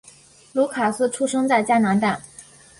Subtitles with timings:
[0.53, 2.19] 卢卡斯出生在加拿大。